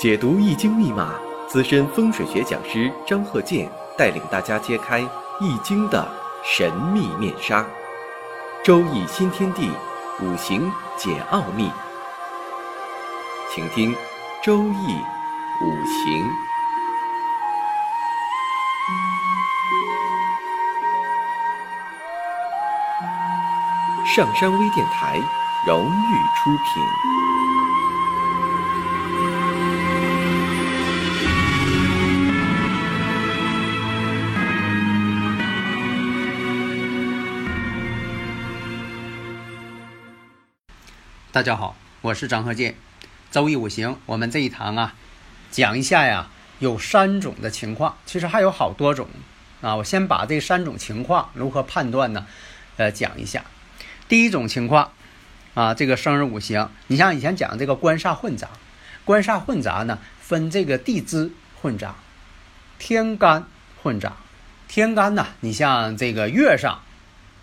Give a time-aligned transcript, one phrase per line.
[0.00, 1.12] 解读易经密码，
[1.46, 5.00] 资深风水学讲师张鹤剑带领大家揭开
[5.38, 6.08] 易经的
[6.42, 7.62] 神秘面纱。
[8.64, 9.70] 周易新天地，
[10.22, 11.70] 五行解奥秘。
[13.54, 13.94] 请听
[14.42, 14.96] 周易
[15.62, 16.26] 五行。
[24.06, 25.20] 上山微电台
[25.66, 27.29] 荣誉出品。
[41.32, 42.74] 大家好，我是张鹤剑。
[43.30, 44.94] 周易五行，我们这一堂啊，
[45.52, 49.06] 讲一下呀，有三种的情况，其实还有好多种
[49.60, 49.76] 啊。
[49.76, 52.26] 我先把这三种情况如何判断呢？
[52.78, 53.44] 呃，讲一下。
[54.08, 54.90] 第一种情况，
[55.54, 58.48] 啊，这个生日五行，你像以前讲这个官煞混杂，
[59.04, 61.30] 官煞混杂呢，分这个地支
[61.62, 61.94] 混杂，
[62.80, 63.46] 天干
[63.80, 64.16] 混杂。
[64.66, 66.82] 天干呢，你像这个月上，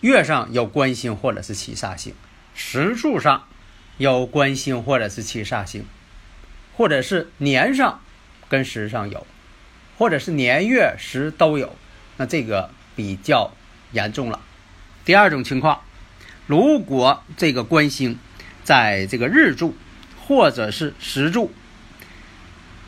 [0.01, 2.13] 月上有官星或者是七煞星，
[2.53, 3.46] 时柱上
[3.97, 5.85] 有官星或者是七煞星，
[6.75, 8.01] 或者是年上
[8.49, 9.25] 跟时上有，
[9.97, 11.75] 或者是年月时都有，
[12.17, 13.51] 那这个比较
[13.91, 14.41] 严重了。
[15.05, 15.81] 第二种情况。
[16.45, 18.17] 如果这个官星
[18.63, 19.75] 在这个日柱
[20.25, 21.51] 或者是时柱，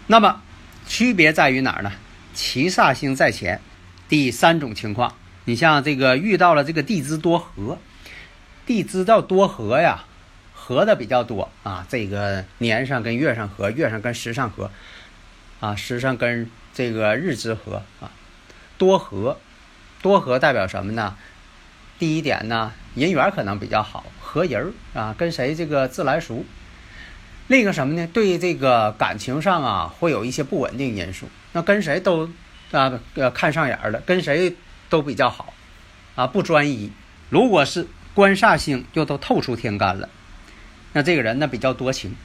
[0.08, 0.42] 那么
[0.88, 1.92] 区别在于哪儿呢？
[2.34, 3.60] 七煞星在前。
[4.08, 5.14] 第三种情况，
[5.44, 7.78] 你像这个遇到了这个地支多合，
[8.66, 10.06] 地支到多合呀，
[10.70, 11.84] 合的比较多啊。
[11.90, 14.70] 这个年上跟月上合，月上跟时上合，
[15.60, 18.12] 啊，时上跟这个日支合啊，
[18.78, 19.40] 多合，
[20.04, 21.18] 多合代表什么呢？
[21.98, 26.46] 第一点呢，人缘可能比较好，合人儿啊，跟谁这个自来熟。
[27.48, 28.08] 另一个什么呢？
[28.14, 31.28] 对这个感情上啊，会有一些不稳定因素。
[31.54, 32.30] 那跟谁都
[32.70, 34.56] 啊呃看上眼了，跟谁
[34.88, 35.52] 都比较好
[36.14, 36.92] 啊，不专一。
[37.32, 40.08] 如果是官煞星又都透出天干了，
[40.94, 42.16] 那这个人呢比较多情。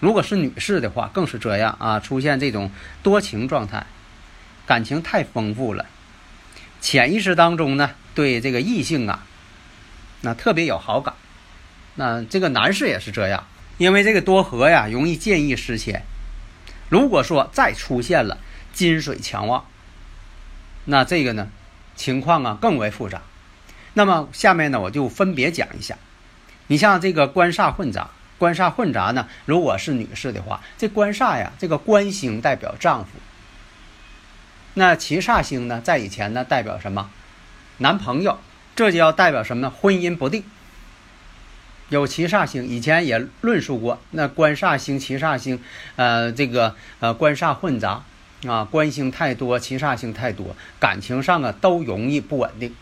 [0.00, 2.70] 如果是女士的话，更是这样啊，出现这种
[3.02, 3.86] 多情状态，
[4.66, 5.86] 感情太丰富了。
[6.80, 7.92] 潜意识当中呢？
[8.14, 9.24] 对这个异性啊，
[10.20, 11.14] 那特别有好感。
[11.94, 13.46] 那这个男士也是这样，
[13.78, 16.02] 因为这个多合呀，容易见异思迁。
[16.88, 18.38] 如果说再出现了
[18.72, 19.64] 金水强旺，
[20.84, 21.48] 那这个呢
[21.96, 23.22] 情况啊更为复杂。
[23.94, 25.96] 那么下面呢我就分别讲一下。
[26.66, 33.10] 你像这个官煞混杂，官煞混杂呢，如果是女士的话，这官煞呀，这个官星代表丈夫。
[34.74, 37.10] 那七煞星呢，在以前呢代表什么？
[37.78, 38.38] 男朋友，
[38.74, 39.70] 这就要代表什么呢？
[39.70, 40.44] 婚姻不定。
[41.90, 44.00] 有七煞星，以前也论述过。
[44.12, 45.60] 那官煞星、七煞星，
[45.96, 48.02] 呃，这个呃官煞混杂
[48.46, 52.74] 啊，官星太多，七煞星太多，感情上啊都容易不稳定。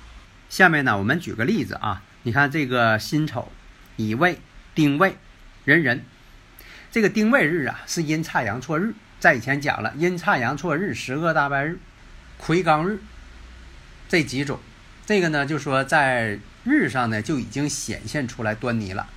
[0.49, 3.51] 下面呢，我们举个例子啊，你看这个辛丑、
[4.03, 4.39] 乙未、
[4.75, 5.17] 丁未、
[5.65, 6.01] 壬壬，
[6.91, 11.79] 这个丁未日啊是阴差阳错日，在以前讲了阴差阳错日、十个大败日、
[12.39, 13.01] 魁罡日。
[14.09, 14.59] 这几种。
[15.05, 19.09] 这个呢，就说在日上呢就已经显现出来端倪了，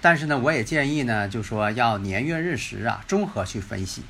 [0.00, 4.02] 但是呢，我也建议呢，就说要年月日时啊综合去分析。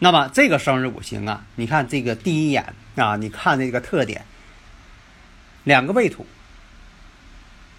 [0.00, 4.24] 那么这个生日五行啊，你看这个第一眼啊，你看这个特点，
[5.62, 6.26] 两个未土，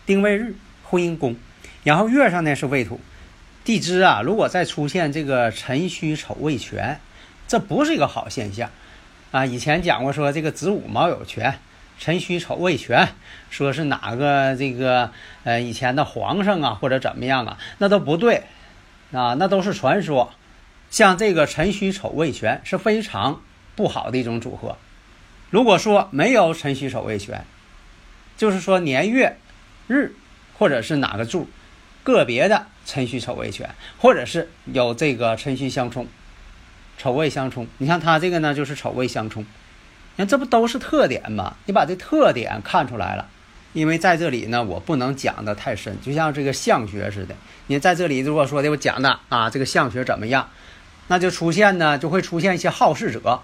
[0.06, 1.35] 丁未日婚姻宫，
[1.83, 2.99] 然后月上呢是未土，
[3.63, 6.99] 地支啊，如果再出现这个辰戌丑未全，
[7.47, 8.69] 这不是一个好现象
[9.31, 9.45] 啊。
[9.45, 11.59] 以前讲过说这个子午卯酉全。
[11.99, 13.09] 辰戌丑未全，
[13.51, 15.11] 说是哪个这个
[15.43, 18.43] 呃以前的皇上啊或者怎么样啊，那都不对，
[19.11, 20.33] 啊那都是传说。
[20.89, 23.41] 像这个辰戌丑未全是非常
[23.75, 24.75] 不好的一种组合。
[25.51, 27.45] 如果说没有辰戌丑未全，
[28.38, 29.38] 就是说年月
[29.88, 30.13] 日
[30.57, 31.47] 或者是哪个柱
[32.03, 36.08] 个别的辰戌丑未全，或者是有这个辰戌相冲、
[36.97, 37.67] 丑未相冲。
[37.78, 39.44] 你像他这个呢，就是丑未相冲。
[39.44, 41.55] 你看这不都是特点吗？
[41.66, 43.28] 你把这特点看出来了，
[43.73, 47.34] 因为在这里呢，我不能讲的太深，就像这个相学似的。
[47.67, 50.49] 你在这里如果说的我讲的啊，这个相学怎么样，
[51.08, 53.41] 那就出现呢，就会出现一些好事者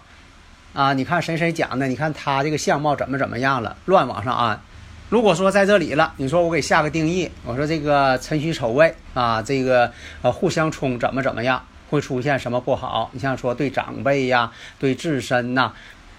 [0.73, 0.93] 啊。
[0.93, 4.61] 你看谁谁讲的，你看他这个相貌怎么怎么样了，乱往上安。
[5.09, 9.91] 如果说在这里了，你说我给下个定义，我说这个辰戌丑未啊，这个
[10.21, 13.09] 呃互相冲怎么怎么样，会出现什么不好？
[13.11, 15.73] 你像说对长辈呀，对自身呐。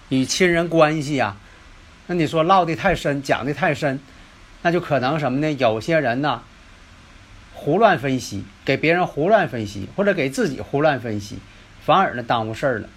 [0.09, 1.37] 与亲人关系呀，
[2.07, 3.97] 那你说唠的太深，讲的太深，
[4.61, 5.49] 那就可能什么呢？
[5.53, 6.43] 有些人呢，
[7.53, 11.37] 胡乱分析，给别人胡乱分析，或者给自己胡乱分析，
[11.85, 12.89] 反而呢耽误事儿了。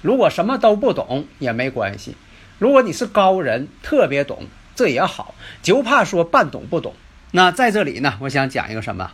[0.00, 2.14] 如果什么都不懂也没关系，
[2.60, 4.44] 如果你是高人，特别懂，
[4.78, 6.94] 这也好，就怕说半懂不懂。
[7.32, 9.10] 那在这里呢，我想讲一个什么？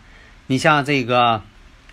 [0.46, 1.40] 你像这个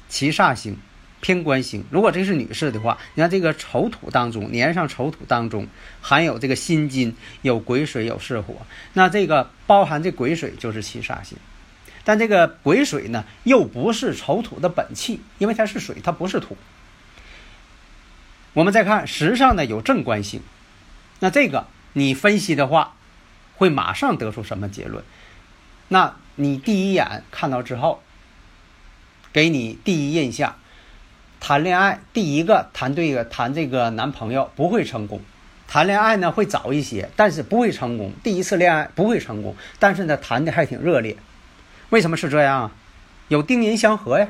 [0.09, 0.77] 七煞星、
[1.21, 5.67] 偏官星，如果这是女士的话，你看这个丑土当中，年上丑土当中
[6.01, 8.57] 含有这个辛金，有癸水，有巳火，
[8.91, 11.37] 那这个包含这癸水就是七煞星。
[12.03, 16.57] 但这个癸水呢，又不是丑土的本气，因为它是水，它不是土。
[18.51, 20.41] 我们再看时上呢有正官星，
[21.21, 22.95] 那这个你分析的话，
[23.61, 25.03] 会马上得出什么结论？
[25.87, 28.01] 那你第一眼看到之后，
[29.31, 30.55] 给你第一印象，
[31.39, 35.21] 谈恋爱第一个谈对个谈这个男朋友不会成功，
[35.67, 38.11] 谈恋爱呢会早一些，但是不会成功。
[38.23, 41.15] 第一次恋爱不会成功，但是呢谈的还挺热烈。
[41.91, 42.71] 为什么是这样啊？
[43.27, 44.27] 有丁寅相合呀。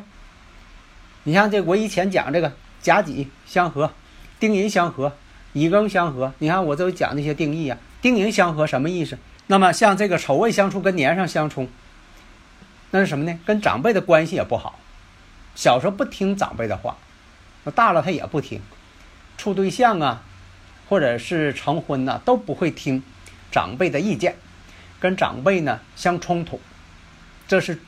[1.23, 2.51] 你像这我以前讲这个
[2.81, 3.93] 甲己相合。
[4.41, 5.15] 丁寅相合，
[5.53, 7.77] 乙庚相合，你看我都讲那些定义啊。
[8.01, 9.17] 丁寅相合什么意思？
[9.47, 11.67] 那么像这个丑未相冲跟年上相冲，
[12.91, 13.39] 那是什么呢？
[13.45, 14.79] 跟长辈的关系也不好。
[15.55, 16.97] 小时候不听长辈的话，
[17.63, 18.61] 那大了他也不听。
[19.37, 20.23] 处对象啊，
[20.87, 23.03] 或者是成婚呐，都不会听
[23.51, 24.37] 长辈的意见，
[24.99, 26.61] 跟长辈呢相冲突，
[27.47, 27.79] 这是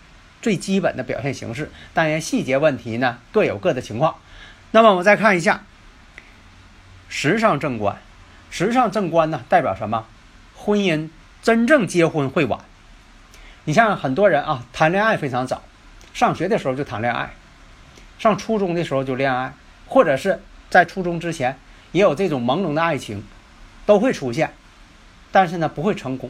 [0.41, 1.71] 最基本的表现形式。
[1.93, 4.15] 当然细节问题呢各有各的情况。
[4.71, 5.63] 那么我们再看一下。
[7.15, 8.01] 时上正官，
[8.55, 10.05] 时上正官呢，代表什么？
[10.55, 11.09] 婚姻
[11.41, 12.59] 真正结婚会晚。
[13.63, 15.63] 你像很多人啊，谈恋爱非常早，
[16.13, 17.33] 上学的时候就谈恋爱，
[18.19, 19.55] 上初中的时候就恋爱，
[19.87, 20.39] 或者是
[20.69, 21.57] 在初中之前
[21.93, 23.23] 也有这种朦胧的爱情，
[23.87, 24.53] 都会出现，
[25.31, 26.29] 但是呢不会成功，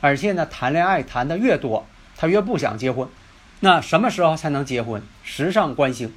[0.00, 1.86] 而且呢谈恋爱谈的越多，
[2.16, 3.08] 他越不想结婚。
[3.60, 5.00] 那什么时候才能结婚？
[5.22, 6.12] 时上官星，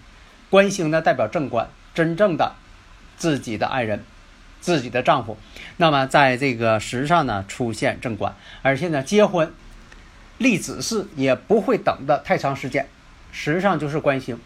[0.50, 2.56] 官星呢代表正官，真正的。
[3.18, 4.04] 自己的爱人，
[4.68, 5.38] 自己的丈夫，
[5.78, 9.54] 那么在这个时上呢出现正官，而且呢结婚
[10.38, 12.86] 立子嗣也不会等的太长时间，
[13.32, 14.38] 时上就是官星，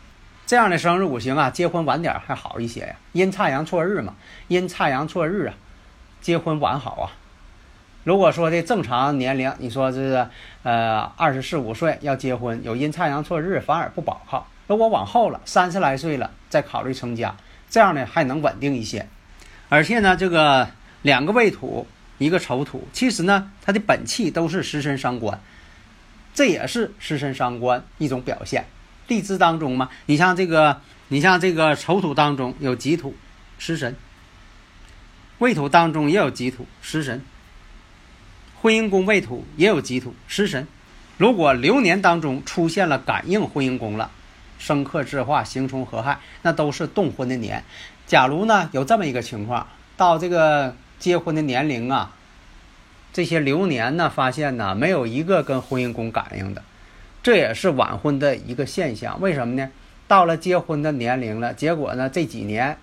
[0.46, 2.96] 这样的生日五行啊，结婚晚点还好一些呀。
[3.14, 4.14] 阴差阳错日嘛，
[4.48, 5.56] 阴差阳错日啊，
[6.22, 7.10] 结婚晚好啊。
[8.04, 10.28] 如果说的正常年龄，你说是
[10.62, 14.46] 呃二十四五岁要结婚，有阴差阳错日反而不保靠。
[14.68, 17.36] 如果往后了三十来岁了再考虑成家。
[17.70, 19.08] 这样呢还能稳定一些，
[19.72, 20.70] 而且呢，这个
[21.02, 21.88] 两个未土，
[22.18, 25.40] 一个丑土，其实呢，它的本气都是食神伤官，
[26.34, 28.66] 这也是食神伤官一种表现。
[29.08, 33.16] 地支当中嘛，你像这个，你像这个丑土当中有己土，
[33.58, 33.94] 食神；
[35.38, 37.22] 未土当中也有己土，食神；
[38.62, 40.68] 婚姻宫未土也有己土，食神。
[41.18, 44.12] 如果流年当中出现了感应婚姻宫了。
[44.60, 47.64] 生克制化，刑冲合害，那都是动婚的年。
[48.12, 49.66] 假如呢有这么一个情况，
[49.96, 52.14] 到这个结婚的年龄啊，
[53.14, 56.62] 这些流年呢发现呢没有一个跟婚姻宫感应的，
[57.24, 59.22] 这也是晚婚的一个现象。
[59.22, 59.70] 为什么呢？
[60.10, 62.78] 到了结婚的年龄了，结果呢这几年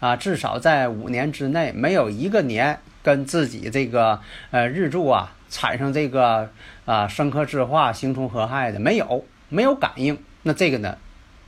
[0.00, 4.20] 啊，至少在五年之内，没有一个年跟自己这个
[4.50, 6.50] 呃日柱啊产生这个
[6.86, 10.18] 啊生克制化、刑冲合害的，没有，没有感应。
[10.42, 10.98] 那这个呢？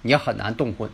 [0.03, 0.89] 也很难动婚。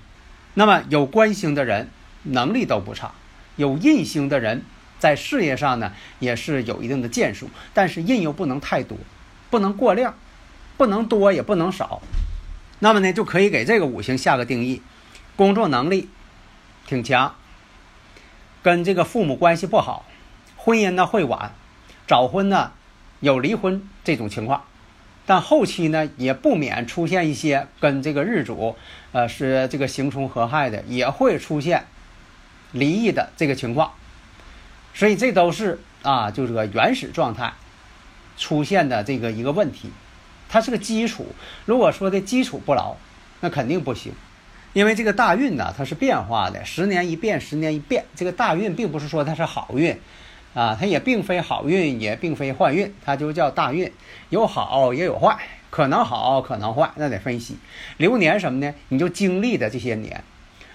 [0.55, 1.91] 那么有官星的人
[2.25, 3.13] 能力都不差，
[3.57, 4.63] 有印星的人
[4.99, 8.99] 在事业上呢也是有一定的建树，但是印又不能太多，
[9.51, 10.15] 不能过量，
[10.77, 12.03] 不能多也不能少。
[12.81, 14.83] 那么呢就可以给这个五行下个定义：
[15.37, 16.09] 工作能力
[16.87, 17.35] 挺强，
[18.63, 20.05] 跟这个父母关系不好，
[20.57, 21.53] 婚姻呢会晚，
[22.07, 22.73] 早婚呢
[23.21, 24.65] 有离婚这种情况。
[25.27, 28.77] 但后期呢，也不免出现一些跟这个日主，
[29.13, 31.87] 呃，是这个刑冲合害的，也会出现
[32.75, 33.93] 离异的这个情况。
[34.93, 37.55] 所以这都是啊，就这个原始状态
[38.37, 39.91] 出现的这个一个问题，
[40.51, 41.27] 它是个基础。
[41.65, 42.97] 如果说的基础不牢，
[43.41, 44.13] 那肯定不行。
[44.75, 48.05] 因为这个大运呢，它是变化的，十年一变，十年一变。
[48.15, 49.99] 这个大运并不是说它是好运。
[50.55, 53.91] 啊，它也并非好运，也并非坏运，它就叫大运，
[54.31, 55.37] 有好也有坏，
[55.69, 57.59] 可能好，可能坏，那得分析。
[57.97, 58.73] 流年什么呢？
[58.91, 60.23] 你就经历的这些年，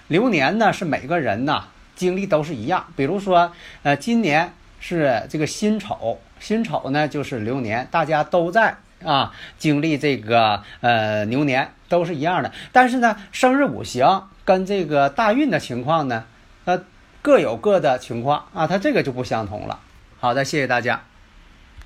[0.08, 1.68] 流年呢是每个人呐
[2.00, 2.86] 经历都是一样。
[2.96, 3.52] 比如说，
[3.82, 12.50] 呃，今年是这个辛丑，辛丑呢就是流年，大家都在啊经历这个呃牛年，都是一样的。
[12.72, 16.24] 但是呢，生日五行跟这个大运的情况呢，
[16.64, 16.82] 呃。
[17.22, 19.78] 各有各的情况啊，它这个就不相同了。
[20.20, 21.02] 好的，谢谢大家。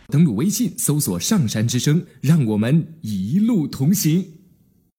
[0.07, 4.44] 登录微信，搜索“上山之声”，让我们一路同行。